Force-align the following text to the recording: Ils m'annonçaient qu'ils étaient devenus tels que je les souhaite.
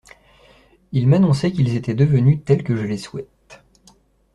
Ils 0.93 1.07
m'annonçaient 1.07 1.51
qu'ils 1.51 1.75
étaient 1.77 1.93
devenus 1.93 2.39
tels 2.43 2.63
que 2.63 2.75
je 2.75 2.85
les 2.87 2.97
souhaite. 2.97 3.61